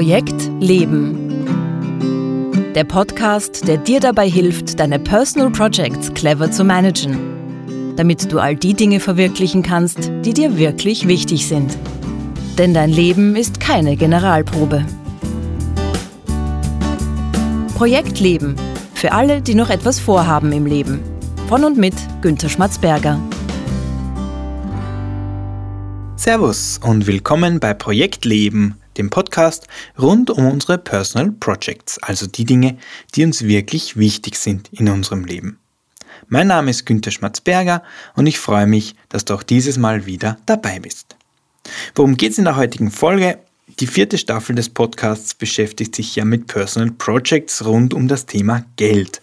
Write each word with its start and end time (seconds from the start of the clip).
Projekt 0.00 0.50
Leben. 0.60 1.44
Der 2.74 2.84
Podcast, 2.84 3.68
der 3.68 3.76
dir 3.76 4.00
dabei 4.00 4.30
hilft, 4.30 4.80
deine 4.80 4.98
Personal 4.98 5.50
Projects 5.50 6.14
clever 6.14 6.50
zu 6.50 6.64
managen, 6.64 7.18
damit 7.96 8.32
du 8.32 8.38
all 8.38 8.56
die 8.56 8.72
Dinge 8.72 8.98
verwirklichen 8.98 9.62
kannst, 9.62 10.10
die 10.24 10.32
dir 10.32 10.56
wirklich 10.56 11.06
wichtig 11.06 11.46
sind. 11.46 11.76
Denn 12.56 12.72
dein 12.72 12.88
Leben 12.88 13.36
ist 13.36 13.60
keine 13.60 13.94
Generalprobe. 13.94 14.86
Projekt 17.74 18.20
Leben. 18.20 18.56
Für 18.94 19.12
alle, 19.12 19.42
die 19.42 19.54
noch 19.54 19.68
etwas 19.68 20.00
vorhaben 20.00 20.50
im 20.52 20.64
Leben. 20.64 21.00
Von 21.46 21.62
und 21.62 21.76
mit 21.76 21.94
Günter 22.22 22.48
Schmatzberger. 22.48 23.20
Servus 26.16 26.80
und 26.82 27.06
willkommen 27.06 27.60
bei 27.60 27.74
Projekt 27.74 28.24
Leben, 28.24 28.79
dem 28.96 29.10
Podcast 29.10 29.66
rund 29.98 30.30
um 30.30 30.46
unsere 30.46 30.78
Personal 30.78 31.32
Projects, 31.32 31.98
also 32.02 32.26
die 32.26 32.44
Dinge, 32.44 32.76
die 33.14 33.24
uns 33.24 33.42
wirklich 33.42 33.96
wichtig 33.96 34.36
sind 34.36 34.68
in 34.72 34.88
unserem 34.88 35.24
Leben. 35.24 35.58
Mein 36.28 36.48
Name 36.48 36.70
ist 36.70 36.86
Günter 36.86 37.10
Schmatzberger 37.10 37.82
und 38.14 38.26
ich 38.26 38.38
freue 38.38 38.66
mich, 38.66 38.94
dass 39.08 39.24
du 39.24 39.34
auch 39.34 39.42
dieses 39.42 39.78
Mal 39.78 40.06
wieder 40.06 40.38
dabei 40.46 40.78
bist. 40.78 41.16
Worum 41.94 42.16
geht 42.16 42.32
es 42.32 42.38
in 42.38 42.44
der 42.44 42.56
heutigen 42.56 42.90
Folge? 42.90 43.38
Die 43.78 43.86
vierte 43.86 44.18
Staffel 44.18 44.54
des 44.54 44.68
Podcasts 44.68 45.34
beschäftigt 45.34 45.94
sich 45.94 46.16
ja 46.16 46.24
mit 46.24 46.46
Personal 46.46 46.90
Projects 46.90 47.64
rund 47.64 47.94
um 47.94 48.08
das 48.08 48.26
Thema 48.26 48.64
Geld. 48.76 49.22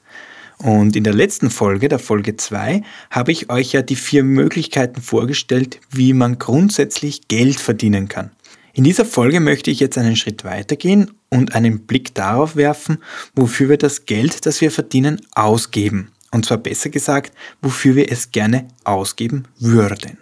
Und 0.58 0.96
in 0.96 1.04
der 1.04 1.14
letzten 1.14 1.52
Folge, 1.52 1.88
der 1.88 2.00
Folge 2.00 2.36
2, 2.36 2.82
habe 3.12 3.32
ich 3.32 3.50
euch 3.50 3.74
ja 3.74 3.84
die 3.84 3.96
vier 3.96 4.24
Möglichkeiten 4.24 5.02
vorgestellt, 5.02 5.80
wie 5.92 6.14
man 6.14 6.40
grundsätzlich 6.40 7.28
Geld 7.28 7.60
verdienen 7.60 8.08
kann. 8.08 8.32
In 8.78 8.84
dieser 8.84 9.06
Folge 9.06 9.40
möchte 9.40 9.72
ich 9.72 9.80
jetzt 9.80 9.98
einen 9.98 10.16
Schritt 10.16 10.44
weitergehen 10.44 11.10
und 11.32 11.56
einen 11.56 11.88
Blick 11.88 12.14
darauf 12.14 12.56
werfen, 12.56 13.00
wofür 13.34 13.70
wir 13.70 13.78
das 13.80 14.06
Geld, 14.06 14.46
das 14.46 14.62
wir 14.62 14.70
verdienen, 14.70 15.20
ausgeben. 15.34 16.12
Und 16.30 16.46
zwar 16.46 16.60
besser 16.60 16.92
gesagt, 16.92 17.34
wofür 17.64 17.96
wir 17.96 18.12
es 18.12 18.32
gerne 18.32 18.68
ausgeben 18.84 19.46
würden. 19.58 20.20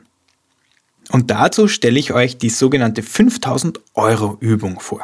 Und 1.11 1.31
dazu 1.31 1.67
stelle 1.67 1.99
ich 1.99 2.13
euch 2.13 2.37
die 2.37 2.49
sogenannte 2.49 3.03
5000 3.03 3.81
Euro 3.93 4.37
Übung 4.39 4.79
vor. 4.79 5.03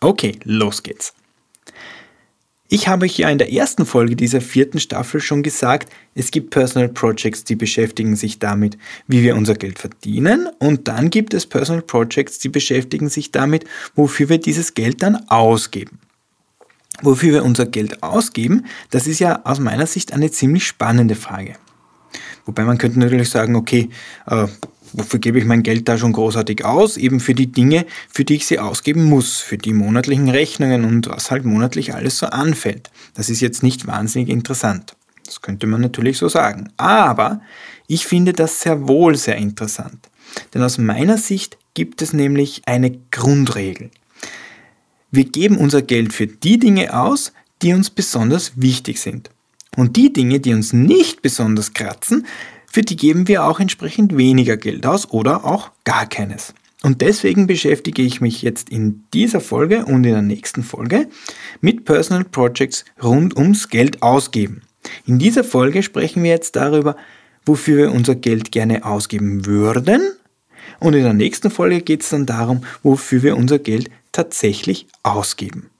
Okay, 0.00 0.40
los 0.42 0.82
geht's. 0.82 1.14
Ich 2.68 2.88
habe 2.88 3.04
euch 3.04 3.18
ja 3.18 3.28
in 3.28 3.36
der 3.36 3.52
ersten 3.52 3.84
Folge 3.84 4.16
dieser 4.16 4.40
vierten 4.40 4.80
Staffel 4.80 5.20
schon 5.20 5.42
gesagt, 5.42 5.92
es 6.14 6.30
gibt 6.30 6.50
Personal 6.50 6.88
Projects, 6.88 7.44
die 7.44 7.56
beschäftigen 7.56 8.16
sich 8.16 8.38
damit, 8.38 8.78
wie 9.06 9.22
wir 9.22 9.36
unser 9.36 9.54
Geld 9.54 9.78
verdienen. 9.78 10.48
Und 10.58 10.88
dann 10.88 11.10
gibt 11.10 11.34
es 11.34 11.44
Personal 11.44 11.82
Projects, 11.82 12.38
die 12.38 12.48
beschäftigen 12.48 13.10
sich 13.10 13.30
damit, 13.32 13.66
wofür 13.94 14.30
wir 14.30 14.38
dieses 14.38 14.72
Geld 14.72 15.02
dann 15.02 15.28
ausgeben. 15.28 15.98
Wofür 17.02 17.34
wir 17.34 17.44
unser 17.44 17.66
Geld 17.66 18.02
ausgeben, 18.02 18.64
das 18.90 19.06
ist 19.06 19.18
ja 19.18 19.42
aus 19.44 19.60
meiner 19.60 19.86
Sicht 19.86 20.12
eine 20.12 20.30
ziemlich 20.30 20.66
spannende 20.66 21.16
Frage. 21.16 21.56
Wobei 22.46 22.64
man 22.64 22.78
könnte 22.78 22.98
natürlich 22.98 23.30
sagen, 23.30 23.56
okay, 23.56 23.90
äh, 24.26 24.46
wofür 24.94 25.20
gebe 25.20 25.38
ich 25.38 25.44
mein 25.44 25.62
Geld 25.62 25.88
da 25.88 25.98
schon 25.98 26.12
großartig 26.12 26.64
aus? 26.64 26.96
Eben 26.96 27.20
für 27.20 27.34
die 27.34 27.52
Dinge, 27.52 27.86
für 28.08 28.24
die 28.24 28.36
ich 28.36 28.46
sie 28.46 28.58
ausgeben 28.58 29.04
muss, 29.04 29.40
für 29.40 29.58
die 29.58 29.72
monatlichen 29.72 30.28
Rechnungen 30.28 30.84
und 30.84 31.08
was 31.08 31.30
halt 31.30 31.44
monatlich 31.44 31.94
alles 31.94 32.18
so 32.18 32.26
anfällt. 32.26 32.90
Das 33.14 33.28
ist 33.28 33.40
jetzt 33.40 33.62
nicht 33.62 33.86
wahnsinnig 33.86 34.28
interessant. 34.28 34.96
Das 35.26 35.40
könnte 35.40 35.66
man 35.66 35.80
natürlich 35.80 36.18
so 36.18 36.28
sagen. 36.28 36.70
Aber 36.76 37.40
ich 37.86 38.06
finde 38.06 38.32
das 38.32 38.60
sehr 38.60 38.88
wohl 38.88 39.16
sehr 39.16 39.36
interessant. 39.36 40.08
Denn 40.52 40.62
aus 40.62 40.78
meiner 40.78 41.18
Sicht 41.18 41.58
gibt 41.74 42.02
es 42.02 42.12
nämlich 42.12 42.62
eine 42.66 42.98
Grundregel. 43.10 43.90
Wir 45.10 45.24
geben 45.24 45.58
unser 45.58 45.82
Geld 45.82 46.12
für 46.12 46.26
die 46.26 46.58
Dinge 46.58 46.98
aus, 46.98 47.32
die 47.62 47.72
uns 47.72 47.90
besonders 47.90 48.52
wichtig 48.56 49.00
sind. 49.00 49.30
Und 49.76 49.96
die 49.96 50.12
Dinge, 50.12 50.40
die 50.40 50.54
uns 50.54 50.72
nicht 50.72 51.22
besonders 51.22 51.72
kratzen, 51.72 52.26
für 52.74 52.82
die 52.82 52.96
geben 52.96 53.28
wir 53.28 53.44
auch 53.44 53.60
entsprechend 53.60 54.16
weniger 54.16 54.56
Geld 54.56 54.84
aus 54.84 55.08
oder 55.12 55.44
auch 55.44 55.70
gar 55.84 56.08
keines. 56.08 56.54
Und 56.82 57.02
deswegen 57.02 57.46
beschäftige 57.46 58.02
ich 58.02 58.20
mich 58.20 58.42
jetzt 58.42 58.68
in 58.68 59.04
dieser 59.14 59.40
Folge 59.40 59.84
und 59.84 60.02
in 60.02 60.10
der 60.10 60.22
nächsten 60.22 60.64
Folge 60.64 61.06
mit 61.60 61.84
Personal 61.84 62.24
Projects 62.24 62.84
rund 63.00 63.36
ums 63.36 63.68
Geld 63.68 64.02
ausgeben. 64.02 64.62
In 65.06 65.20
dieser 65.20 65.44
Folge 65.44 65.84
sprechen 65.84 66.24
wir 66.24 66.32
jetzt 66.32 66.56
darüber, 66.56 66.96
wofür 67.46 67.76
wir 67.76 67.92
unser 67.92 68.16
Geld 68.16 68.50
gerne 68.50 68.84
ausgeben 68.84 69.46
würden. 69.46 70.10
Und 70.80 70.94
in 70.94 71.04
der 71.04 71.12
nächsten 71.12 71.52
Folge 71.52 71.80
geht 71.80 72.02
es 72.02 72.08
dann 72.08 72.26
darum, 72.26 72.64
wofür 72.82 73.22
wir 73.22 73.36
unser 73.36 73.60
Geld 73.60 73.88
tatsächlich 74.10 74.88
ausgeben. 75.04 75.70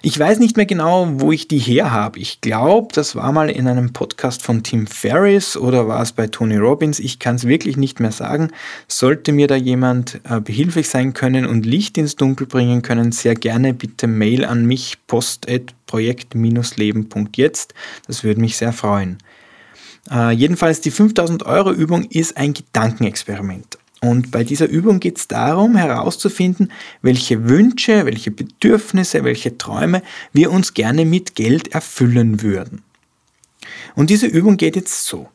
Ich 0.03 0.19
weiß 0.19 0.39
nicht 0.39 0.57
mehr 0.57 0.65
genau, 0.65 1.21
wo 1.21 1.31
ich 1.31 1.47
die 1.47 1.59
her 1.59 1.91
habe. 1.91 2.19
Ich 2.19 2.41
glaube, 2.41 2.89
das 2.95 3.17
war 3.17 3.33
mal 3.33 3.51
in 3.51 3.69
einem 3.69 3.93
Podcast 3.93 4.43
von 4.43 4.63
Tim 4.63 4.87
Ferriss 4.87 5.59
oder 5.59 5.89
war 5.89 6.01
es 6.01 6.13
bei 6.13 6.27
Tony 6.27 6.57
Robbins. 6.57 6.99
Ich 6.99 7.19
kann 7.19 7.37
es 7.37 7.47
wirklich 7.47 7.77
nicht 7.77 8.01
mehr 8.01 8.13
sagen. 8.13 8.49
Sollte 8.89 9.33
mir 9.33 9.47
da 9.47 9.57
jemand 9.57 10.19
äh, 10.25 10.41
behilflich 10.41 10.89
sein 10.89 11.13
können 11.13 11.45
und 11.45 11.67
Licht 11.67 11.99
ins 11.99 12.17
Dunkel 12.17 12.47
bringen 12.47 12.81
können, 12.81 13.13
sehr 13.13 13.35
gerne 13.35 13.75
bitte 13.75 14.07
Mail 14.07 14.47
an 14.47 14.65
mich 14.65 14.97
post.projekt-leben.jetzt. 15.07 17.75
Das 18.07 18.25
würde 18.25 18.41
mich 18.41 18.57
sehr 18.57 18.73
freuen. 18.73 19.19
Äh, 20.11 20.31
jedenfalls 20.31 20.81
die 20.81 20.91
5000 20.91 21.45
Euro 21.45 21.73
Übung 21.73 22.05
ist 22.05 22.39
ein 22.39 22.55
Gedankenexperiment. 22.55 23.77
Und 24.01 24.31
bei 24.31 24.45
dieser 24.45 24.69
Übung 24.69 24.99
geht 24.99 25.19
es 25.19 25.29
darum, 25.29 25.77
herauszufinden, 25.77 26.73
welche 27.03 27.49
Wünsche, 27.49 28.07
welche 28.07 28.31
Bedürfnisse, 28.31 29.25
welche 29.25 29.59
Träume 29.59 30.03
wir 30.33 30.51
uns 30.51 30.73
gerne 30.73 31.05
mit 31.05 31.35
Geld 31.35 31.69
erfüllen 31.75 32.41
würden. 32.43 32.83
Und 33.95 34.09
diese 34.09 34.27
Übung 34.27 34.57
geht 34.57 34.77
jetzt 34.77 35.05
so. 35.05 35.29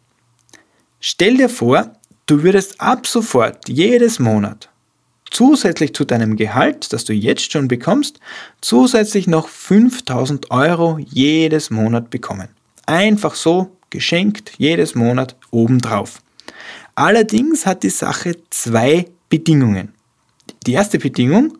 Stell 1.00 1.38
dir 1.38 1.50
vor, 1.50 1.94
du 2.26 2.42
würdest 2.42 2.81
ab 2.81 3.06
sofort 3.06 3.70
jedes 3.70 4.18
Monat 4.18 4.70
zusätzlich 5.36 5.94
zu 5.94 6.06
deinem 6.06 6.38
Gehalt, 6.38 6.94
das 6.94 7.03
du 7.03 7.14
jetzt 7.14 7.52
schon 7.52 7.68
bekommst, 7.68 8.20
zusätzlich 8.62 9.28
noch 9.28 9.50
5000 9.50 10.50
Euro 10.50 10.97
jedes 10.97 11.70
Monat 11.70 12.09
bekommen. 12.09 12.47
Einfach 12.86 13.36
so 13.36 13.76
geschenkt 13.90 14.53
jedes 14.58 14.96
Monat 14.96 15.36
obendrauf. 15.52 16.22
Allerdings 16.95 17.66
hat 17.66 17.83
die 17.83 17.89
Sache 17.89 18.38
zwei 18.50 19.06
Bedingungen. 19.29 19.94
Die 20.66 20.73
erste 20.73 20.97
Bedingung, 20.97 21.57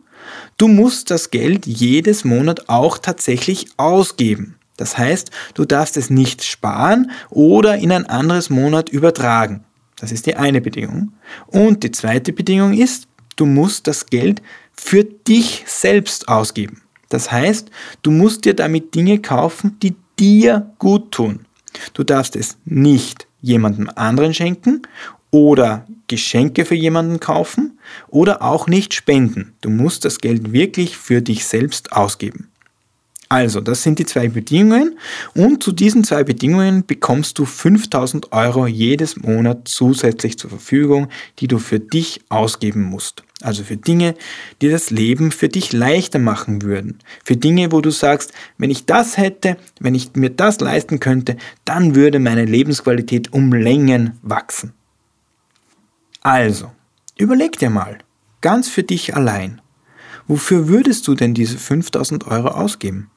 du 0.56 0.66
musst 0.66 1.10
das 1.10 1.30
Geld 1.30 1.66
jedes 1.66 2.24
Monat 2.24 2.68
auch 2.68 2.96
tatsächlich 2.96 3.66
ausgeben. 3.76 4.56
Das 4.78 4.96
heißt, 4.96 5.30
du 5.54 5.64
darfst 5.64 5.96
es 5.98 6.10
nicht 6.10 6.42
sparen 6.42 7.10
oder 7.30 7.76
in 7.76 7.92
ein 7.92 8.06
anderes 8.06 8.50
Monat 8.50 8.88
übertragen. 8.88 9.64
Das 9.98 10.10
ist 10.10 10.26
die 10.26 10.36
eine 10.36 10.60
Bedingung. 10.60 11.12
Und 11.46 11.82
die 11.82 11.90
zweite 11.90 12.32
Bedingung 12.32 12.72
ist, 12.72 13.06
du 13.36 13.46
musst 13.46 13.86
das 13.86 14.06
Geld 14.06 14.42
für 14.72 15.04
dich 15.04 15.64
selbst 15.66 16.28
ausgeben. 16.28 16.82
Das 17.08 17.30
heißt, 17.30 17.70
du 18.02 18.10
musst 18.10 18.44
dir 18.44 18.54
damit 18.54 18.94
Dinge 18.94 19.20
kaufen, 19.20 19.78
die 19.82 19.94
dir 20.18 20.70
gut 20.78 21.12
tun. 21.12 21.46
Du 21.94 22.04
darfst 22.04 22.36
es 22.36 22.56
nicht 22.64 23.26
jemandem 23.40 23.90
anderen 23.94 24.34
schenken 24.34 24.82
oder 25.36 25.86
Geschenke 26.08 26.64
für 26.64 26.74
jemanden 26.74 27.20
kaufen 27.20 27.78
oder 28.08 28.40
auch 28.40 28.68
nicht 28.68 28.94
spenden. 28.94 29.52
Du 29.60 29.68
musst 29.68 30.06
das 30.06 30.20
Geld 30.20 30.50
wirklich 30.52 30.96
für 30.96 31.20
dich 31.20 31.44
selbst 31.44 31.92
ausgeben. 31.92 32.48
Also, 33.28 33.60
das 33.60 33.82
sind 33.82 33.98
die 33.98 34.06
zwei 34.06 34.28
Bedingungen 34.28 34.98
und 35.34 35.62
zu 35.62 35.72
diesen 35.72 36.04
zwei 36.04 36.24
Bedingungen 36.24 36.86
bekommst 36.86 37.38
du 37.38 37.44
5000 37.44 38.32
Euro 38.32 38.66
jedes 38.66 39.16
Monat 39.16 39.68
zusätzlich 39.68 40.38
zur 40.38 40.48
Verfügung, 40.48 41.08
die 41.40 41.48
du 41.48 41.58
für 41.58 41.80
dich 41.80 42.22
ausgeben 42.30 42.82
musst. 42.84 43.22
Also 43.42 43.62
für 43.62 43.76
Dinge, 43.76 44.14
die 44.62 44.70
das 44.70 44.90
Leben 44.90 45.32
für 45.32 45.50
dich 45.50 45.74
leichter 45.74 46.18
machen 46.18 46.62
würden. 46.62 47.00
Für 47.24 47.36
Dinge, 47.36 47.72
wo 47.72 47.82
du 47.82 47.90
sagst, 47.90 48.32
wenn 48.56 48.70
ich 48.70 48.86
das 48.86 49.18
hätte, 49.18 49.58
wenn 49.80 49.94
ich 49.94 50.14
mir 50.14 50.30
das 50.30 50.60
leisten 50.60 50.98
könnte, 50.98 51.36
dann 51.66 51.94
würde 51.94 52.20
meine 52.20 52.46
Lebensqualität 52.46 53.34
um 53.34 53.52
Längen 53.52 54.18
wachsen. 54.22 54.72
Also, 56.26 56.72
überleg 57.16 57.56
dir 57.56 57.70
mal, 57.70 57.98
ganz 58.40 58.68
für 58.68 58.82
dich 58.82 59.14
allein, 59.14 59.62
wofür 60.26 60.66
würdest 60.66 61.06
du 61.06 61.14
denn 61.14 61.34
diese 61.34 61.56
5000 61.56 62.26
Euro 62.26 62.48
ausgeben? 62.48 63.12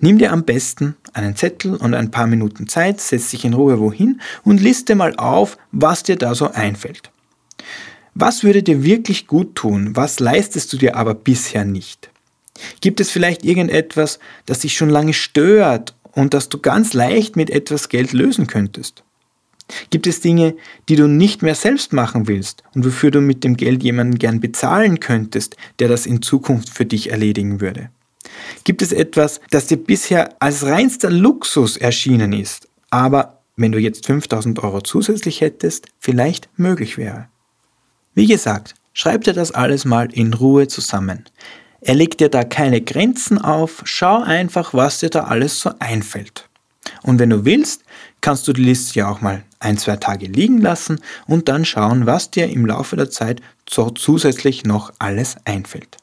Nimm 0.00 0.18
dir 0.18 0.32
am 0.32 0.42
besten 0.42 0.96
einen 1.12 1.36
Zettel 1.36 1.76
und 1.76 1.94
ein 1.94 2.10
paar 2.10 2.26
Minuten 2.26 2.66
Zeit, 2.66 3.00
setz 3.00 3.30
dich 3.30 3.44
in 3.44 3.54
Ruhe 3.54 3.78
wohin 3.78 4.20
und 4.42 4.60
liste 4.60 4.96
mal 4.96 5.14
auf, 5.18 5.56
was 5.70 6.02
dir 6.02 6.16
da 6.16 6.34
so 6.34 6.50
einfällt. 6.50 7.12
Was 8.12 8.42
würde 8.42 8.64
dir 8.64 8.82
wirklich 8.82 9.28
gut 9.28 9.54
tun? 9.54 9.94
Was 9.94 10.18
leistest 10.18 10.72
du 10.72 10.78
dir 10.78 10.96
aber 10.96 11.14
bisher 11.14 11.64
nicht? 11.64 12.10
Gibt 12.80 12.98
es 12.98 13.08
vielleicht 13.08 13.44
irgendetwas, 13.44 14.18
das 14.46 14.58
dich 14.58 14.76
schon 14.76 14.90
lange 14.90 15.12
stört 15.12 15.94
und 16.10 16.34
das 16.34 16.48
du 16.48 16.58
ganz 16.58 16.92
leicht 16.92 17.36
mit 17.36 17.50
etwas 17.50 17.88
Geld 17.88 18.12
lösen 18.12 18.48
könntest? 18.48 19.04
Gibt 19.90 20.06
es 20.06 20.20
Dinge, 20.20 20.54
die 20.88 20.96
du 20.96 21.06
nicht 21.06 21.42
mehr 21.42 21.54
selbst 21.54 21.92
machen 21.92 22.26
willst 22.26 22.62
und 22.74 22.84
wofür 22.84 23.10
du 23.10 23.20
mit 23.20 23.44
dem 23.44 23.56
Geld 23.56 23.82
jemanden 23.82 24.18
gern 24.18 24.40
bezahlen 24.40 25.00
könntest, 25.00 25.56
der 25.78 25.88
das 25.88 26.06
in 26.06 26.22
Zukunft 26.22 26.70
für 26.70 26.86
dich 26.86 27.10
erledigen 27.10 27.60
würde? 27.60 27.90
Gibt 28.64 28.82
es 28.82 28.92
etwas, 28.92 29.40
das 29.50 29.66
dir 29.66 29.76
bisher 29.76 30.34
als 30.40 30.64
reinster 30.64 31.10
Luxus 31.10 31.76
erschienen 31.76 32.32
ist, 32.32 32.68
aber 32.90 33.42
wenn 33.56 33.72
du 33.72 33.78
jetzt 33.78 34.06
5000 34.06 34.62
Euro 34.62 34.80
zusätzlich 34.80 35.40
hättest, 35.40 35.88
vielleicht 35.98 36.48
möglich 36.56 36.96
wäre? 36.96 37.28
Wie 38.14 38.26
gesagt, 38.26 38.74
schreib 38.92 39.24
dir 39.24 39.32
das 39.32 39.52
alles 39.52 39.84
mal 39.84 40.08
in 40.12 40.32
Ruhe 40.34 40.68
zusammen. 40.68 41.24
Er 41.80 41.94
legt 41.94 42.20
dir 42.20 42.28
da 42.28 42.44
keine 42.44 42.80
Grenzen 42.80 43.38
auf, 43.38 43.82
schau 43.84 44.22
einfach, 44.22 44.74
was 44.74 45.00
dir 45.00 45.10
da 45.10 45.24
alles 45.24 45.60
so 45.60 45.70
einfällt. 45.78 46.48
Und 47.02 47.18
wenn 47.18 47.30
du 47.30 47.44
willst, 47.44 47.84
kannst 48.20 48.48
du 48.48 48.52
die 48.52 48.64
Liste 48.64 48.98
ja 48.98 49.08
auch 49.08 49.20
mal 49.20 49.44
ein, 49.60 49.78
zwei 49.78 49.96
Tage 49.96 50.26
liegen 50.26 50.60
lassen 50.60 51.00
und 51.26 51.48
dann 51.48 51.64
schauen, 51.64 52.06
was 52.06 52.30
dir 52.30 52.48
im 52.48 52.66
Laufe 52.66 52.96
der 52.96 53.10
Zeit 53.10 53.40
so 53.68 53.90
zusätzlich 53.90 54.64
noch 54.64 54.92
alles 54.98 55.36
einfällt. 55.44 55.96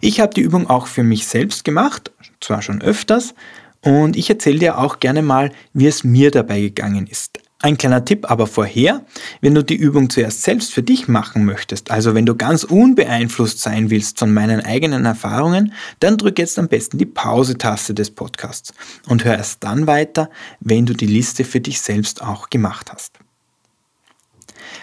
Ich 0.00 0.20
habe 0.20 0.34
die 0.34 0.40
Übung 0.40 0.68
auch 0.68 0.86
für 0.86 1.02
mich 1.02 1.26
selbst 1.26 1.64
gemacht, 1.64 2.12
zwar 2.40 2.62
schon 2.62 2.80
öfters, 2.82 3.34
und 3.80 4.16
ich 4.16 4.28
erzähle 4.28 4.58
dir 4.58 4.78
auch 4.78 5.00
gerne 5.00 5.22
mal, 5.22 5.52
wie 5.72 5.86
es 5.86 6.04
mir 6.04 6.30
dabei 6.30 6.60
gegangen 6.60 7.06
ist. 7.06 7.38
Ein 7.60 7.76
kleiner 7.76 8.04
Tipp 8.04 8.30
aber 8.30 8.46
vorher, 8.46 9.04
wenn 9.40 9.54
du 9.54 9.64
die 9.64 9.74
Übung 9.74 10.10
zuerst 10.10 10.42
selbst 10.42 10.72
für 10.72 10.82
dich 10.84 11.08
machen 11.08 11.44
möchtest, 11.44 11.90
also 11.90 12.14
wenn 12.14 12.24
du 12.24 12.36
ganz 12.36 12.62
unbeeinflusst 12.62 13.60
sein 13.60 13.90
willst 13.90 14.20
von 14.20 14.32
meinen 14.32 14.60
eigenen 14.64 15.04
Erfahrungen, 15.04 15.72
dann 15.98 16.18
drück 16.18 16.38
jetzt 16.38 16.56
am 16.60 16.68
besten 16.68 16.98
die 16.98 17.06
Pause-Taste 17.06 17.94
des 17.94 18.12
Podcasts 18.12 18.72
und 19.08 19.24
hör 19.24 19.36
erst 19.36 19.64
dann 19.64 19.88
weiter, 19.88 20.30
wenn 20.60 20.86
du 20.86 20.92
die 20.92 21.06
Liste 21.06 21.42
für 21.42 21.60
dich 21.60 21.80
selbst 21.80 22.22
auch 22.22 22.48
gemacht 22.48 22.92
hast. 22.92 23.18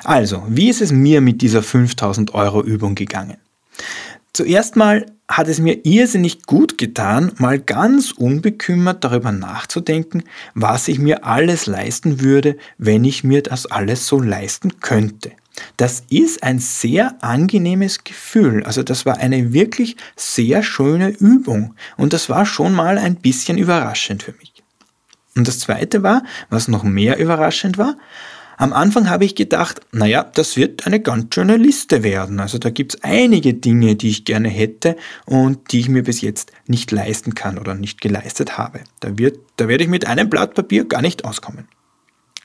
Also, 0.04 0.44
wie 0.50 0.70
ist 0.70 0.82
es 0.82 0.92
mir 0.92 1.22
mit 1.22 1.42
dieser 1.42 1.64
5000 1.64 2.34
Euro 2.34 2.62
Übung 2.62 2.96
gegangen? 2.96 3.38
Zuerst 4.36 4.76
mal 4.76 5.06
hat 5.30 5.48
es 5.48 5.60
mir 5.60 5.86
irrsinnig 5.86 6.44
gut 6.44 6.78
getan, 6.78 7.32
mal 7.38 7.58
ganz 7.58 8.12
unbekümmert 8.12 9.02
darüber 9.02 9.32
nachzudenken, 9.32 10.26
was 10.54 10.90
ich 10.90 11.00
mir 11.00 11.24
alles 11.24 11.68
leisten 11.68 12.20
würde, 12.20 12.58
wenn 12.78 13.06
ich 13.06 13.24
mir 13.24 13.42
das 13.44 13.66
alles 13.66 14.08
so 14.08 14.20
leisten 14.20 14.82
könnte. 14.82 15.32
Das 15.78 16.04
ist 16.10 16.44
ein 16.44 16.60
sehr 16.60 17.16
angenehmes 17.24 18.04
Gefühl. 18.04 18.66
Also 18.66 18.84
das 18.84 19.06
war 19.06 19.20
eine 19.20 19.54
wirklich 19.54 19.96
sehr 20.18 20.64
schöne 20.64 21.12
Übung 21.12 21.74
und 21.96 22.12
das 22.12 22.28
war 22.28 22.46
schon 22.46 22.74
mal 22.74 22.98
ein 22.98 23.16
bisschen 23.16 23.58
überraschend 23.58 24.24
für 24.24 24.34
mich. 24.34 24.52
Und 25.38 25.48
das 25.48 25.60
Zweite 25.60 26.04
war, 26.04 26.24
was 26.50 26.68
noch 26.68 26.84
mehr 26.84 27.20
überraschend 27.20 27.78
war, 27.78 27.96
am 28.58 28.74
Anfang 28.74 29.10
habe 29.10 29.26
ich 29.26 29.36
gedacht, 29.36 29.82
naja, 29.92 30.24
das 30.34 30.56
wird 30.56 30.86
eine 30.86 31.00
ganz 31.00 31.34
schöne 31.34 31.58
Liste 31.58 32.04
werden. 32.04 32.40
Also 32.40 32.58
da 32.58 32.70
gibt 32.70 32.96
es 32.96 33.04
einige 33.04 33.54
Dinge, 33.54 33.96
die 33.96 34.10
ich 34.10 34.26
gerne 34.26 34.50
hätte 34.50 34.96
und 35.26 35.72
die 35.72 35.80
ich 35.80 35.90
mir 35.90 36.04
bis 36.04 36.22
jetzt 36.22 36.52
nicht 36.68 36.92
leisten 36.92 37.36
kann 37.36 37.58
oder 37.58 37.74
nicht 37.76 38.02
geleistet 38.02 38.58
habe. 38.58 38.82
Da, 39.00 39.18
wird, 39.18 39.40
da 39.58 39.68
werde 39.68 39.84
ich 39.84 39.90
mit 39.90 40.08
einem 40.08 40.30
Blatt 40.30 40.54
Papier 40.54 40.86
gar 40.86 41.02
nicht 41.02 41.26
auskommen. 41.26 41.68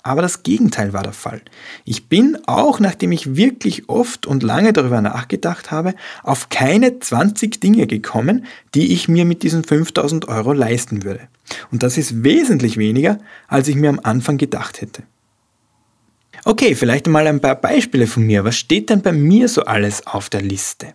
Aber 0.02 0.22
das 0.22 0.42
Gegenteil 0.42 0.92
war 0.92 1.02
der 1.02 1.12
Fall. 1.12 1.42
Ich 1.84 2.08
bin, 2.08 2.38
auch 2.46 2.80
nachdem 2.80 3.12
ich 3.12 3.36
wirklich 3.36 3.88
oft 3.88 4.26
und 4.26 4.42
lange 4.42 4.72
darüber 4.72 5.02
nachgedacht 5.02 5.70
habe, 5.70 5.94
auf 6.22 6.48
keine 6.48 7.00
20 7.00 7.60
Dinge 7.60 7.86
gekommen, 7.86 8.46
die 8.74 8.94
ich 8.94 9.08
mir 9.08 9.26
mit 9.26 9.42
diesen 9.42 9.62
5000 9.62 10.26
Euro 10.28 10.54
leisten 10.54 11.04
würde. 11.04 11.28
Und 11.70 11.82
das 11.82 11.98
ist 11.98 12.24
wesentlich 12.24 12.78
weniger, 12.78 13.18
als 13.46 13.68
ich 13.68 13.76
mir 13.76 13.90
am 13.90 14.00
Anfang 14.02 14.38
gedacht 14.38 14.80
hätte. 14.80 15.02
Okay, 16.44 16.74
vielleicht 16.74 17.06
mal 17.06 17.26
ein 17.26 17.40
paar 17.40 17.56
Beispiele 17.56 18.06
von 18.06 18.24
mir. 18.24 18.44
Was 18.44 18.56
steht 18.56 18.90
denn 18.90 19.02
bei 19.02 19.12
mir 19.12 19.48
so 19.48 19.64
alles 19.64 20.06
auf 20.06 20.30
der 20.30 20.42
Liste? 20.42 20.94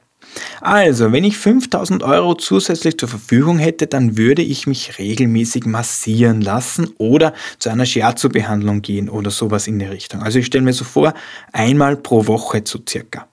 Also, 0.62 1.12
wenn 1.12 1.24
ich 1.24 1.38
5000 1.38 2.04
Euro 2.04 2.36
zusätzlich 2.36 2.98
zur 2.98 3.08
Verfügung 3.10 3.58
hätte, 3.58 3.88
dann 3.88 4.18
würde 4.18 4.42
ich 4.42 4.68
mich 4.68 4.98
regelmäßig 5.00 5.66
massieren 5.66 6.42
lassen 6.42 6.94
oder 6.98 7.34
zu 7.60 7.70
einer 7.70 7.86
Shiatsu-Behandlung 7.86 8.82
gehen 8.82 9.10
oder 9.10 9.32
sowas 9.32 9.68
in 9.68 9.80
die 9.80 9.86
Richtung. 9.86 10.22
Also 10.22 10.40
ich 10.40 10.48
stelle 10.48 10.64
mir 10.64 10.74
so 10.74 10.84
vor, 10.84 11.14
einmal 11.54 11.96
pro 11.96 12.28
Woche 12.28 12.64
zu 12.64 12.80
circa. 12.88 13.28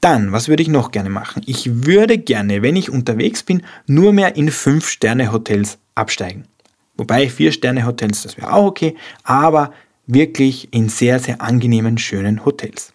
Dann, 0.00 0.32
was 0.32 0.48
würde 0.48 0.62
ich 0.62 0.68
noch 0.68 0.90
gerne 0.90 1.10
machen? 1.10 1.42
Ich 1.46 1.84
würde 1.86 2.18
gerne, 2.18 2.62
wenn 2.62 2.76
ich 2.76 2.90
unterwegs 2.90 3.42
bin, 3.42 3.62
nur 3.86 4.12
mehr 4.12 4.36
in 4.36 4.50
5-Sterne-Hotels 4.50 5.78
absteigen. 5.94 6.44
Wobei 6.96 7.26
4-Sterne-Hotels, 7.26 8.22
das 8.22 8.36
wäre 8.36 8.52
auch 8.52 8.66
okay, 8.66 8.96
aber 9.22 9.72
wirklich 10.06 10.72
in 10.72 10.88
sehr, 10.88 11.18
sehr 11.18 11.40
angenehmen, 11.40 11.98
schönen 11.98 12.44
Hotels. 12.44 12.92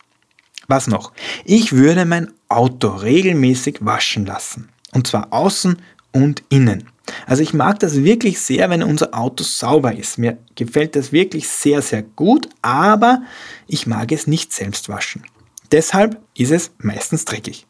Was 0.67 0.87
noch? 0.87 1.13
Ich 1.45 1.73
würde 1.73 2.05
mein 2.05 2.31
Auto 2.49 2.89
regelmäßig 2.89 3.77
waschen 3.81 4.25
lassen. 4.25 4.69
Und 4.93 5.07
zwar 5.07 5.31
außen 5.31 5.77
und 6.11 6.43
innen. 6.49 6.89
Also 7.25 7.41
ich 7.41 7.53
mag 7.53 7.79
das 7.79 8.03
wirklich 8.03 8.39
sehr, 8.39 8.69
wenn 8.69 8.83
unser 8.83 9.13
Auto 9.17 9.43
sauber 9.43 9.95
ist. 9.95 10.17
Mir 10.17 10.37
gefällt 10.55 10.95
das 10.95 11.11
wirklich 11.11 11.47
sehr, 11.47 11.81
sehr 11.81 12.03
gut, 12.03 12.49
aber 12.61 13.21
ich 13.67 13.87
mag 13.87 14.11
es 14.11 14.27
nicht 14.27 14.51
selbst 14.51 14.89
waschen. 14.89 15.23
Deshalb 15.71 16.21
ist 16.35 16.51
es 16.51 16.71
meistens 16.79 17.25
dreckig. 17.25 17.65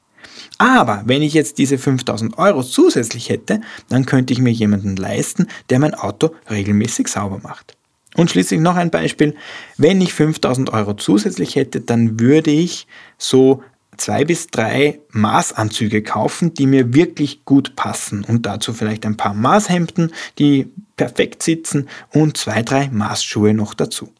Aber 0.57 1.03
wenn 1.05 1.21
ich 1.21 1.33
jetzt 1.33 1.59
diese 1.59 1.77
5000 1.77 2.37
Euro 2.37 2.63
zusätzlich 2.63 3.29
hätte, 3.29 3.61
dann 3.89 4.05
könnte 4.05 4.33
ich 4.33 4.39
mir 4.39 4.51
jemanden 4.51 4.95
leisten, 4.95 5.47
der 5.69 5.79
mein 5.79 5.93
Auto 5.93 6.31
regelmäßig 6.49 7.07
sauber 7.07 7.39
macht. 7.43 7.76
Und 8.17 8.31
schließlich 8.31 8.59
noch 8.59 8.75
ein 8.75 8.89
Beispiel. 8.89 9.35
Wenn 9.77 10.01
ich 10.01 10.13
5000 10.13 10.73
Euro 10.73 10.95
zusätzlich 10.95 11.55
hätte, 11.55 11.79
dann 11.79 12.19
würde 12.19 12.49
ich 12.51 12.87
so 13.17 13.63
zwei 13.95 14.25
bis 14.25 14.47
drei 14.47 14.99
Maßanzüge 15.11 16.01
kaufen, 16.01 16.53
die 16.55 16.65
mir 16.65 16.95
wirklich 16.95 17.45
gut 17.45 17.75
passen. 17.75 18.23
Und 18.23 18.47
dazu 18.47 18.73
vielleicht 18.73 19.05
ein 19.05 19.17
paar 19.17 19.35
Maßhemden, 19.35 20.11
die 20.39 20.67
perfekt 20.97 21.43
sitzen 21.43 21.87
und 22.11 22.37
zwei, 22.37 22.63
drei 22.63 22.89
Maßschuhe 22.91 23.53
noch 23.53 23.75
dazu. 23.75 24.11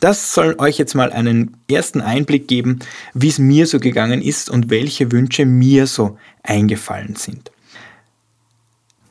Das 0.00 0.32
soll 0.32 0.54
euch 0.58 0.78
jetzt 0.78 0.94
mal 0.94 1.12
einen 1.12 1.56
ersten 1.70 2.00
Einblick 2.00 2.48
geben, 2.48 2.78
wie 3.12 3.28
es 3.28 3.38
mir 3.38 3.66
so 3.66 3.78
gegangen 3.78 4.22
ist 4.22 4.48
und 4.48 4.70
welche 4.70 5.12
Wünsche 5.12 5.44
mir 5.44 5.86
so 5.86 6.16
eingefallen 6.42 7.16
sind. 7.16 7.50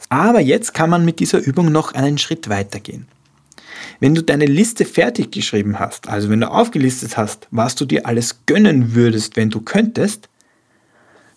Aber 0.10 0.40
jetzt 0.40 0.74
kann 0.74 0.90
man 0.90 1.06
mit 1.06 1.20
dieser 1.20 1.40
Übung 1.40 1.72
noch 1.72 1.94
einen 1.94 2.18
Schritt 2.18 2.50
weitergehen. 2.50 3.08
Wenn 4.00 4.16
du 4.16 4.24
deine 4.24 4.46
Liste 4.46 4.86
fertig 4.86 5.32
geschrieben 5.32 5.80
hast, 5.80 6.08
also 6.10 6.30
wenn 6.30 6.42
du 6.42 6.50
aufgelistet 6.52 7.18
hast, 7.18 7.48
was 7.52 7.76
du 7.76 7.86
dir 7.86 8.06
alles 8.06 8.46
gönnen 8.46 8.96
würdest, 8.96 9.36
wenn 9.36 9.50
du 9.50 9.62
könntest, 9.62 10.30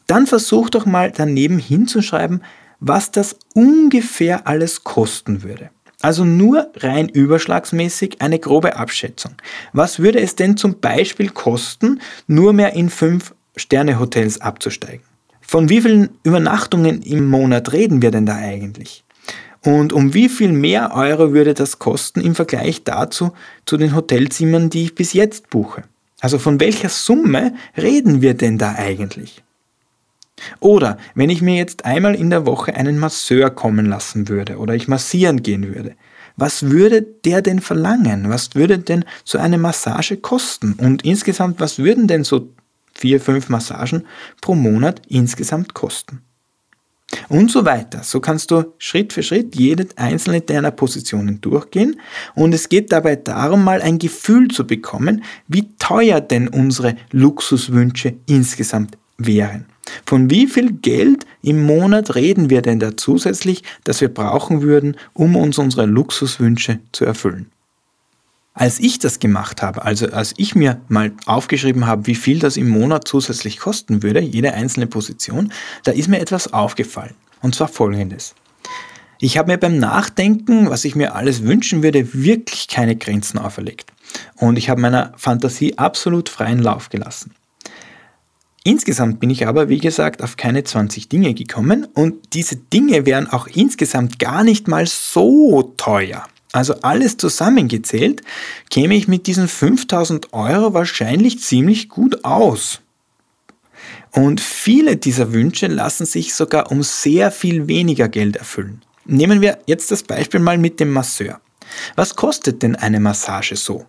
dann 0.07 0.26
versuch 0.26 0.71
doch 0.71 0.87
mal 0.87 1.12
daneben 1.12 1.59
hinzuschreiben, 1.59 2.42
was 2.80 3.11
das 3.11 3.37
ungefähr 3.54 4.47
alles 4.47 4.85
kosten 4.85 5.42
würde. 5.42 5.71
Also 6.02 6.25
nur 6.25 6.71
rein 6.76 7.09
überschlagsmäßig 7.09 8.23
eine 8.23 8.38
grobe 8.38 8.76
Abschätzung. 8.76 9.35
Was 9.73 9.99
würde 9.99 10.21
es 10.21 10.35
denn 10.35 10.57
zum 10.57 10.80
Beispiel 10.80 11.28
kosten, 11.28 12.00
nur 12.26 12.54
mehr 12.54 12.73
in 12.73 12.90
5-Sterne-Hotels 12.90 14.40
abzusteigen? 14.40 15.04
Von 15.42 15.69
wie 15.69 15.83
vielen 15.83 16.11
Übernachtungen 16.23 17.02
im 17.02 17.28
Monat 17.28 17.73
reden 17.73 18.02
wir 18.02 18.11
denn 18.11 18.25
da 18.25 18.37
eigentlich? 18.37 19.04
Und 19.62 19.92
um 19.92 20.14
wie 20.14 20.28
viel 20.28 20.52
mehr 20.52 20.94
Euro 20.94 21.32
würde 21.32 21.54
das 21.54 21.78
kosten 21.78 22.20
im 22.20 22.34
Vergleich 22.34 22.84
dazu 22.84 23.32
zu 23.66 23.76
den 23.76 23.94
Hotelzimmern, 23.94 24.70
die 24.70 24.84
ich 24.84 24.94
bis 24.94 25.12
jetzt 25.12 25.50
buche? 25.50 25.82
Also 26.20 26.38
von 26.38 26.60
welcher 26.60 26.88
Summe 26.88 27.54
reden 27.76 28.22
wir 28.22 28.34
denn 28.34 28.58
da 28.58 28.74
eigentlich? 28.74 29.42
Oder 30.60 30.96
wenn 31.14 31.28
ich 31.28 31.42
mir 31.42 31.56
jetzt 31.56 31.84
einmal 31.84 32.14
in 32.14 32.30
der 32.30 32.46
Woche 32.46 32.74
einen 32.74 32.98
Masseur 32.98 33.50
kommen 33.50 33.86
lassen 33.86 34.28
würde 34.28 34.56
oder 34.56 34.74
ich 34.74 34.88
massieren 34.88 35.42
gehen 35.42 35.74
würde, 35.74 35.94
was 36.36 36.70
würde 36.70 37.02
der 37.02 37.42
denn 37.42 37.60
verlangen? 37.60 38.30
Was 38.30 38.54
würde 38.54 38.78
denn 38.78 39.04
so 39.24 39.36
eine 39.36 39.58
Massage 39.58 40.16
kosten? 40.16 40.74
Und 40.74 41.04
insgesamt, 41.04 41.60
was 41.60 41.78
würden 41.78 42.06
denn 42.06 42.24
so 42.24 42.48
vier, 42.94 43.20
fünf 43.20 43.50
Massagen 43.50 44.06
pro 44.40 44.54
Monat 44.54 45.02
insgesamt 45.08 45.74
kosten? 45.74 46.22
Und 47.28 47.50
so 47.50 47.64
weiter. 47.64 48.02
So 48.02 48.20
kannst 48.20 48.50
du 48.50 48.72
Schritt 48.78 49.12
für 49.12 49.22
Schritt 49.22 49.56
jede 49.56 49.86
einzelne 49.96 50.40
deiner 50.40 50.70
Positionen 50.70 51.40
durchgehen. 51.40 52.00
Und 52.34 52.54
es 52.54 52.68
geht 52.68 52.92
dabei 52.92 53.16
darum, 53.16 53.64
mal 53.64 53.82
ein 53.82 53.98
Gefühl 53.98 54.48
zu 54.48 54.66
bekommen, 54.66 55.24
wie 55.48 55.68
teuer 55.78 56.20
denn 56.20 56.48
unsere 56.48 56.96
Luxuswünsche 57.10 58.14
insgesamt 58.26 58.96
wären. 59.18 59.66
Von 60.06 60.30
wie 60.30 60.46
viel 60.46 60.72
Geld 60.72 61.26
im 61.42 61.62
Monat 61.62 62.14
reden 62.14 62.48
wir 62.48 62.62
denn 62.62 62.78
da 62.78 62.96
zusätzlich, 62.96 63.64
das 63.84 64.00
wir 64.00 64.08
brauchen 64.08 64.62
würden, 64.62 64.96
um 65.12 65.36
uns 65.36 65.58
unsere 65.58 65.86
Luxuswünsche 65.86 66.78
zu 66.92 67.04
erfüllen? 67.04 67.50
Als 68.60 68.78
ich 68.78 68.98
das 68.98 69.20
gemacht 69.20 69.62
habe, 69.62 69.86
also 69.86 70.08
als 70.08 70.34
ich 70.36 70.54
mir 70.54 70.82
mal 70.88 71.12
aufgeschrieben 71.24 71.86
habe, 71.86 72.06
wie 72.06 72.14
viel 72.14 72.40
das 72.40 72.58
im 72.58 72.68
Monat 72.68 73.08
zusätzlich 73.08 73.58
kosten 73.58 74.02
würde, 74.02 74.20
jede 74.20 74.52
einzelne 74.52 74.86
Position, 74.86 75.50
da 75.84 75.92
ist 75.92 76.08
mir 76.08 76.20
etwas 76.20 76.52
aufgefallen. 76.52 77.14
Und 77.40 77.54
zwar 77.54 77.68
folgendes. 77.68 78.34
Ich 79.18 79.38
habe 79.38 79.50
mir 79.50 79.56
beim 79.56 79.78
Nachdenken, 79.78 80.68
was 80.68 80.84
ich 80.84 80.94
mir 80.94 81.14
alles 81.14 81.42
wünschen 81.42 81.82
würde, 81.82 82.12
wirklich 82.12 82.68
keine 82.68 82.96
Grenzen 82.96 83.38
auferlegt. 83.38 83.94
Und 84.36 84.58
ich 84.58 84.68
habe 84.68 84.82
meiner 84.82 85.14
Fantasie 85.16 85.78
absolut 85.78 86.28
freien 86.28 86.62
Lauf 86.62 86.90
gelassen. 86.90 87.32
Insgesamt 88.62 89.20
bin 89.20 89.30
ich 89.30 89.46
aber, 89.46 89.70
wie 89.70 89.78
gesagt, 89.78 90.22
auf 90.22 90.36
keine 90.36 90.64
20 90.64 91.08
Dinge 91.08 91.32
gekommen 91.32 91.86
und 91.94 92.34
diese 92.34 92.56
Dinge 92.56 93.06
wären 93.06 93.26
auch 93.26 93.46
insgesamt 93.46 94.18
gar 94.18 94.44
nicht 94.44 94.68
mal 94.68 94.86
so 94.86 95.72
teuer. 95.78 96.26
Also 96.52 96.75
alles 96.83 97.16
zusammengezählt 97.16 98.23
käme 98.71 98.97
ich 98.97 99.07
mit 99.07 99.26
diesen 99.26 99.47
5000 99.47 100.33
Euro 100.33 100.75
wahrscheinlich 100.75 101.40
ziemlich 101.40 101.88
gut 101.88 102.25
aus. 102.25 102.80
Und 104.12 104.40
viele 104.40 104.97
dieser 104.97 105.33
Wünsche 105.33 105.69
lassen 105.69 106.07
sich 106.07 106.35
sogar 106.35 106.73
um 106.73 106.83
sehr 106.83 107.30
viel 107.30 107.69
weniger 107.69 108.09
Geld 108.09 108.37
erfüllen. 108.37 108.83
Nehmen 109.04 109.40
wir 109.40 109.59
jetzt 109.66 109.90
das 109.92 110.02
Beispiel 110.02 110.40
mal 110.40 110.59
mit 110.59 110.80
dem 110.80 110.90
Masseur. 110.90 111.40
Was 111.95 112.16
kostet 112.16 112.62
denn 112.62 112.75
eine 112.75 112.99
Massage 112.99 113.54
so? 113.54 113.87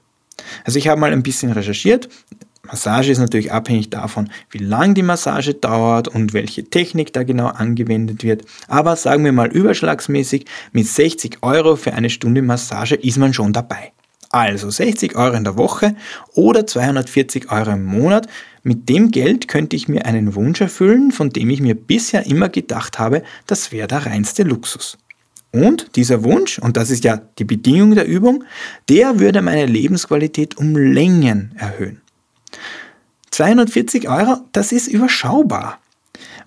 Also 0.63 0.77
ich 0.77 0.87
habe 0.87 1.01
mal 1.01 1.11
ein 1.11 1.23
bisschen 1.23 1.51
recherchiert. 1.51 2.09
Massage 2.63 3.11
ist 3.11 3.19
natürlich 3.19 3.51
abhängig 3.51 3.89
davon, 3.89 4.29
wie 4.51 4.59
lang 4.59 4.93
die 4.93 5.01
Massage 5.01 5.53
dauert 5.53 6.07
und 6.07 6.33
welche 6.33 6.63
Technik 6.63 7.11
da 7.11 7.23
genau 7.23 7.47
angewendet 7.47 8.23
wird. 8.23 8.43
Aber 8.67 8.95
sagen 8.95 9.25
wir 9.25 9.31
mal 9.31 9.51
überschlagsmäßig, 9.51 10.45
mit 10.71 10.87
60 10.87 11.39
Euro 11.41 11.75
für 11.75 11.93
eine 11.93 12.09
Stunde 12.09 12.41
Massage 12.41 12.95
ist 12.95 13.17
man 13.17 13.33
schon 13.33 13.53
dabei. 13.53 13.91
Also 14.29 14.69
60 14.69 15.15
Euro 15.17 15.35
in 15.35 15.43
der 15.43 15.57
Woche 15.57 15.95
oder 16.33 16.65
240 16.65 17.51
Euro 17.51 17.71
im 17.71 17.83
Monat. 17.83 18.27
Mit 18.63 18.87
dem 18.87 19.11
Geld 19.11 19.47
könnte 19.47 19.75
ich 19.75 19.89
mir 19.89 20.05
einen 20.05 20.35
Wunsch 20.35 20.61
erfüllen, 20.61 21.11
von 21.11 21.31
dem 21.31 21.49
ich 21.49 21.61
mir 21.61 21.75
bisher 21.75 22.25
immer 22.27 22.47
gedacht 22.47 22.99
habe, 22.99 23.23
das 23.47 23.71
wäre 23.71 23.87
der 23.87 24.05
reinste 24.05 24.43
Luxus. 24.43 24.97
Und 25.51 25.97
dieser 25.97 26.23
Wunsch, 26.23 26.59
und 26.59 26.77
das 26.77 26.91
ist 26.91 27.03
ja 27.03 27.17
die 27.17 27.43
Bedingung 27.43 27.93
der 27.95 28.07
Übung, 28.07 28.45
der 28.87 29.19
würde 29.19 29.41
meine 29.41 29.65
Lebensqualität 29.65 30.57
um 30.57 30.77
Längen 30.77 31.51
erhöhen. 31.57 32.00
240 33.31 34.09
Euro, 34.09 34.37
das 34.51 34.71
ist 34.71 34.87
überschaubar. 34.87 35.79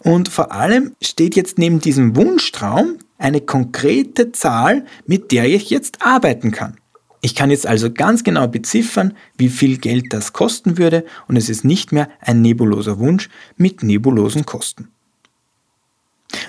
Und 0.01 0.29
vor 0.29 0.53
allem 0.53 0.95
steht 1.03 1.35
jetzt 1.35 1.59
neben 1.59 1.81
diesem 1.81 2.15
Wunschtraum 2.15 2.99
eine 3.19 3.41
konkrete 3.41 4.33
Zahl, 4.33 4.85
mit 5.07 5.33
der 5.33 5.47
ich 5.47 5.71
jetzt 5.71 6.03
arbeiten 6.03 6.51
kann. 6.51 6.77
Ich 7.23 7.35
kann 7.35 7.51
jetzt 7.51 7.67
also 7.67 7.91
ganz 7.91 8.23
genau 8.23 8.47
beziffern, 8.49 9.15
wie 9.39 9.49
viel 9.49 9.79
Geld 9.79 10.13
das 10.13 10.35
kosten 10.35 10.77
würde 10.77 11.07
und 11.27 11.37
es 11.37 11.49
ist 11.49 11.65
nicht 11.65 11.91
mehr 11.91 12.11
ein 12.21 12.43
nebuloser 12.43 12.99
Wunsch 12.99 13.31
mit 13.57 13.83
nebulosen 13.83 14.45
Kosten. 14.45 14.89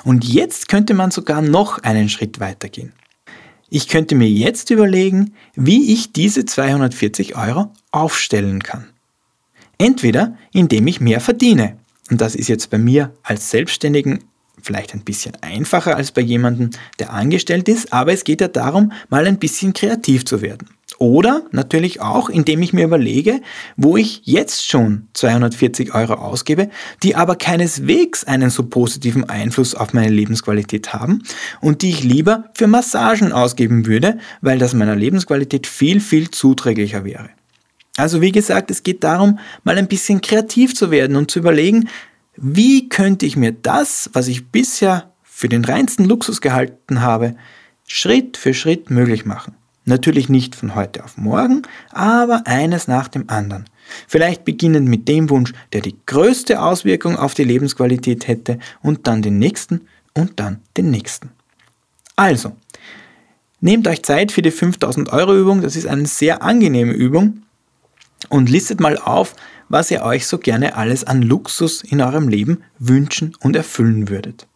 Und 0.04 0.26
jetzt 0.26 0.68
könnte 0.68 0.94
man 0.94 1.12
sogar 1.12 1.42
noch 1.42 1.80
einen 1.84 2.10
Schritt 2.10 2.42
weitergehen. 2.42 2.92
Ich 3.70 3.88
könnte 3.88 4.16
mir 4.16 4.28
jetzt 4.30 4.70
überlegen, 4.70 5.34
wie 5.56 5.94
ich 5.94 6.12
diese 6.12 6.44
240 6.44 7.38
Euro 7.38 7.72
aufstellen 7.92 8.62
kann. 8.62 8.90
Entweder 9.78 10.38
indem 10.52 10.88
ich 10.88 11.02
mehr 11.02 11.22
verdiene. 11.22 11.78
Und 12.10 12.22
das 12.22 12.36
ist 12.36 12.48
jetzt 12.48 12.70
bei 12.70 12.78
mir 12.78 13.14
als 13.24 13.50
Selbstständigen 13.50 14.20
vielleicht 14.62 14.94
ein 14.94 15.02
bisschen 15.02 15.36
einfacher 15.42 15.96
als 15.96 16.12
bei 16.12 16.22
jemandem, 16.22 16.72
der 17.00 17.14
angestellt 17.14 17.70
ist, 17.70 17.94
aber 17.94 18.14
es 18.14 18.24
geht 18.24 18.42
ja 18.42 18.48
darum, 18.48 18.92
mal 19.10 19.26
ein 19.28 19.38
bisschen 19.38 19.74
kreativ 19.74 20.26
zu 20.26 20.42
werden. 20.42 20.70
Oder 20.98 21.44
natürlich 21.52 22.00
auch, 22.00 22.30
indem 22.30 22.62
ich 22.62 22.72
mir 22.72 22.86
überlege, 22.86 23.42
wo 23.76 23.98
ich 23.98 24.22
jetzt 24.24 24.66
schon 24.66 25.08
240 25.14 25.94
Euro 25.94 26.14
ausgebe, 26.14 26.70
die 27.04 27.16
aber 27.16 27.36
keineswegs 27.36 28.24
einen 28.24 28.50
so 28.50 28.64
positiven 28.64 29.30
Einfluss 29.30 29.76
auf 29.76 29.94
meine 29.94 30.10
Lebensqualität 30.10 30.94
haben 30.94 31.24
und 31.60 31.82
die 31.82 31.90
ich 31.90 32.04
lieber 32.04 32.46
für 32.54 32.68
Massagen 32.68 33.34
ausgeben 33.34 33.86
würde, 33.86 34.20
weil 34.42 34.58
das 34.58 34.74
meiner 34.74 34.96
Lebensqualität 34.96 35.68
viel, 35.68 36.00
viel 36.00 36.32
zuträglicher 36.32 37.04
wäre. 37.04 37.30
Also 37.98 38.22
wie 38.22 38.32
gesagt, 38.32 38.72
es 38.72 38.84
geht 38.84 39.04
darum, 39.04 39.40
mal 39.64 39.78
ein 39.78 39.88
bisschen 39.88 40.22
kreativ 40.22 40.76
zu 40.76 40.92
werden 40.92 41.16
und 41.16 41.32
zu 41.32 41.40
überlegen, 41.40 41.90
wie 42.36 42.90
könnte 42.90 43.26
ich 43.26 43.38
mir 43.38 43.54
das, 43.54 44.10
was 44.14 44.28
ich 44.28 44.48
bisher 44.52 45.14
für 45.24 45.48
den 45.48 45.64
reinsten 45.64 46.06
Luxus 46.06 46.42
gehalten 46.42 47.02
habe, 47.02 47.36
Schritt 47.88 48.36
für 48.36 48.54
Schritt 48.54 48.90
möglich 48.90 49.26
machen. 49.26 49.56
Natürlich 49.86 50.30
nicht 50.30 50.56
von 50.56 50.76
heute 50.76 51.04
auf 51.04 51.18
morgen, 51.18 51.62
aber 51.92 52.48
eines 52.48 52.88
nach 52.88 53.08
dem 53.08 53.30
anderen. 53.30 53.66
Vielleicht 54.08 54.44
beginnend 54.44 54.90
mit 54.90 55.08
dem 55.08 55.30
Wunsch, 55.30 55.54
der 55.74 55.82
die 55.82 55.96
größte 56.08 56.62
Auswirkung 56.62 57.18
auf 57.18 57.36
die 57.36 57.44
Lebensqualität 57.44 58.28
hätte 58.28 58.58
und 58.82 59.08
dann 59.08 59.22
den 59.22 59.38
nächsten 59.38 59.82
und 60.14 60.40
dann 60.40 60.62
den 60.76 60.90
nächsten. 60.90 61.30
Also, 62.16 62.54
nehmt 63.62 63.88
euch 63.88 64.02
Zeit 64.02 64.32
für 64.32 64.42
die 64.42 64.52
5000 64.52 65.14
Euro 65.14 65.38
Übung, 65.38 65.62
das 65.62 65.76
ist 65.76 65.86
eine 65.86 66.08
sehr 66.08 66.42
angenehme 66.42 66.94
Übung 66.94 67.45
und 68.30 68.50
listet 68.50 68.80
mal 68.80 68.98
auf, 68.98 69.36
was 69.70 69.92
ihr 69.92 70.04
euch 70.04 70.28
so 70.28 70.38
gerne 70.38 70.76
alles 70.76 71.04
an 71.04 71.22
Luxus 71.22 71.84
in 71.84 72.02
eurem 72.02 72.28
Leben 72.28 72.64
wünschen 72.80 73.36
und 73.40 73.56
erfüllen 73.56 74.10
würdet. 74.10 74.48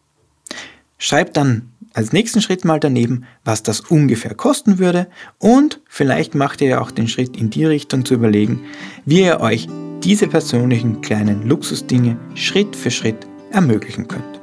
Schreibt 0.98 1.36
dann 1.36 1.70
als 1.92 2.12
nächsten 2.12 2.40
Schritt 2.40 2.64
mal 2.64 2.78
daneben, 2.78 3.24
was 3.44 3.62
das 3.62 3.80
ungefähr 3.80 4.34
kosten 4.34 4.78
würde 4.78 5.08
und 5.38 5.80
vielleicht 5.88 6.34
macht 6.34 6.60
ihr 6.60 6.68
ja 6.68 6.80
auch 6.80 6.90
den 6.90 7.08
Schritt 7.08 7.36
in 7.36 7.50
die 7.50 7.64
Richtung 7.64 8.04
zu 8.04 8.14
überlegen, 8.14 8.62
wie 9.04 9.22
ihr 9.22 9.40
euch 9.40 9.66
diese 10.02 10.28
persönlichen 10.28 11.00
kleinen 11.00 11.46
Luxusdinge 11.46 12.16
Schritt 12.34 12.76
für 12.76 12.90
Schritt 12.90 13.26
ermöglichen 13.50 14.06
könnt. 14.08 14.40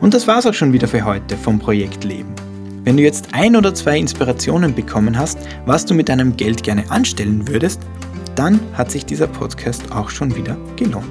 Und 0.00 0.14
das 0.14 0.26
war's 0.26 0.46
auch 0.46 0.54
schon 0.54 0.72
wieder 0.72 0.86
für 0.86 1.04
heute 1.04 1.36
vom 1.36 1.58
Projekt 1.58 2.04
Leben. 2.04 2.47
Wenn 2.84 2.96
du 2.96 3.02
jetzt 3.02 3.28
ein 3.32 3.56
oder 3.56 3.74
zwei 3.74 3.98
Inspirationen 3.98 4.74
bekommen 4.74 5.18
hast, 5.18 5.38
was 5.66 5.84
du 5.84 5.94
mit 5.94 6.08
deinem 6.08 6.36
Geld 6.36 6.62
gerne 6.62 6.88
anstellen 6.90 7.48
würdest, 7.48 7.80
dann 8.34 8.60
hat 8.74 8.90
sich 8.90 9.04
dieser 9.04 9.26
Podcast 9.26 9.92
auch 9.92 10.08
schon 10.10 10.34
wieder 10.36 10.56
gelohnt. 10.76 11.06